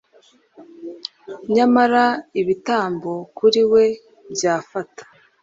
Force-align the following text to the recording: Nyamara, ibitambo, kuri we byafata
Nyamara, 1.55 2.05
ibitambo, 2.41 3.11
kuri 3.37 3.61
we 3.71 3.83
byafata 4.33 5.03